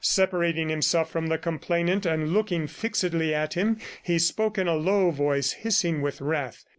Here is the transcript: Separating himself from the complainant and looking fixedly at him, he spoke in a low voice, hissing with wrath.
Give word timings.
Separating 0.03 0.69
himself 0.69 1.11
from 1.11 1.27
the 1.27 1.37
complainant 1.37 2.07
and 2.07 2.33
looking 2.33 2.65
fixedly 2.65 3.35
at 3.35 3.53
him, 3.53 3.77
he 4.01 4.17
spoke 4.17 4.57
in 4.57 4.67
a 4.67 4.73
low 4.75 5.11
voice, 5.11 5.51
hissing 5.51 6.01
with 6.01 6.19
wrath. 6.21 6.65